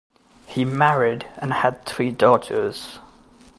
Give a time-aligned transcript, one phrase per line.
[0.47, 2.97] He married and had three daughters.